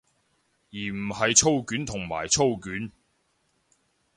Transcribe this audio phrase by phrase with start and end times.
[0.71, 2.91] 而唔係操卷同埋操卷